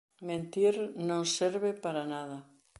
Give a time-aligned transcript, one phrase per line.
[0.27, 0.75] Mentir
[1.09, 2.37] non serve para nada.